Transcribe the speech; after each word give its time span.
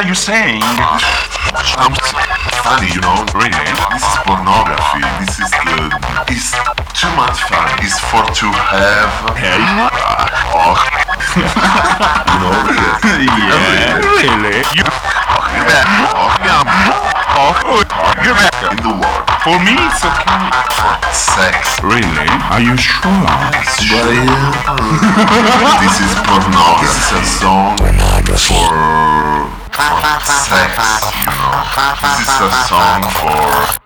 are 0.00 0.08
you 0.08 0.14
saying? 0.14 0.59
This 32.02 32.20
is 32.20 32.40
a 32.40 32.50
song 32.64 33.02
for. 33.02 33.79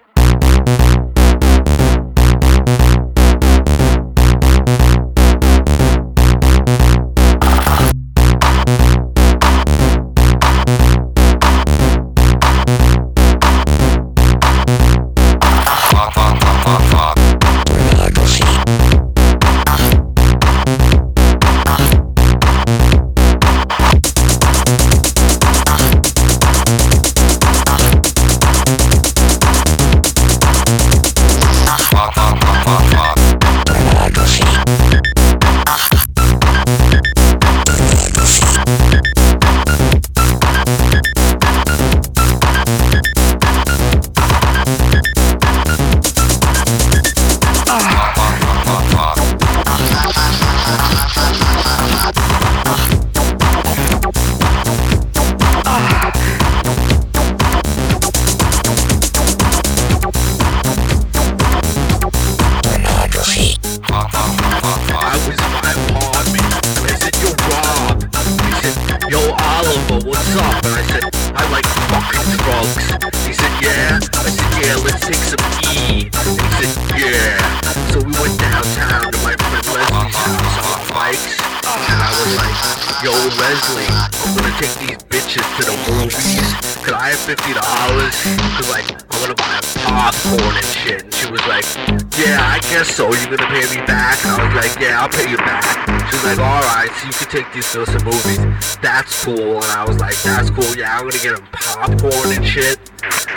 yeah, 100.84 100.98
I'm 100.98 101.08
gonna 101.08 101.22
get 101.22 101.38
him 101.38 101.46
popcorn 101.50 102.36
and 102.36 102.44
shit. 102.44 102.78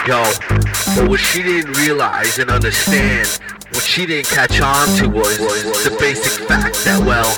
Yo, 0.06 0.22
but 0.96 1.08
what 1.08 1.20
she 1.20 1.42
didn't 1.44 1.78
realize 1.78 2.40
and 2.40 2.50
understand, 2.50 3.26
what 3.72 3.84
she 3.84 4.06
didn't 4.06 4.28
catch 4.28 4.60
on 4.60 4.86
to 4.98 5.08
was, 5.08 5.40
was 5.40 5.84
the 5.86 5.96
basic 5.98 6.46
fact 6.46 6.76
that, 6.84 7.00
well, 7.06 7.32